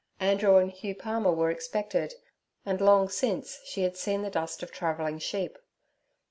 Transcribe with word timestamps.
Andrew 0.19 0.57
and 0.57 0.71
Hugh 0.71 0.95
Palmer 0.95 1.31
were 1.31 1.51
expected, 1.51 2.15
and 2.65 2.81
long 2.81 3.07
since, 3.07 3.59
she 3.65 3.83
had 3.83 3.95
seen 3.95 4.23
the 4.23 4.31
dust 4.31 4.63
of 4.63 4.71
travelling 4.71 5.19
sheep. 5.19 5.59